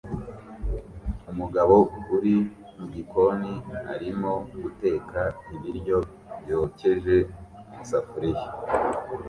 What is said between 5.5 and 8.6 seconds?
ibiryo byokeje mu isafuriya